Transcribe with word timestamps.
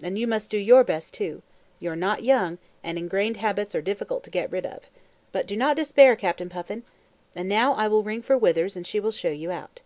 And 0.00 0.16
you 0.16 0.28
must 0.28 0.52
do 0.52 0.56
your 0.56 0.84
best 0.84 1.14
too. 1.14 1.42
You 1.80 1.90
are 1.90 1.96
not 1.96 2.22
young, 2.22 2.58
and 2.84 2.96
engrained 2.96 3.38
habits 3.38 3.74
are 3.74 3.82
difficult 3.82 4.22
to 4.22 4.30
get 4.30 4.52
rid 4.52 4.64
of. 4.64 4.88
But 5.32 5.48
do 5.48 5.56
not 5.56 5.76
despair, 5.76 6.14
Captain 6.14 6.48
Puffin. 6.48 6.84
And 7.34 7.48
now 7.48 7.72
I 7.74 7.88
will 7.88 8.04
ring 8.04 8.22
for 8.22 8.38
Withers 8.38 8.76
and 8.76 8.86
she 8.86 9.00
will 9.00 9.10
show 9.10 9.30
you 9.30 9.50
out." 9.50 9.80